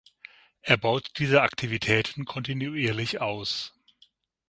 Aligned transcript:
Er 0.61 0.77
baut 0.77 1.11
diese 1.19 1.43
Aktivitäten 1.43 2.25
kontinuierlich 2.25 3.21
aus. 3.21 3.71